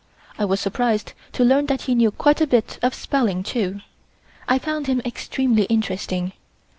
[0.39, 3.81] I was surprised to learn that he knew quite a bit of spelling, too.
[4.47, 6.33] I found him extremely interesting.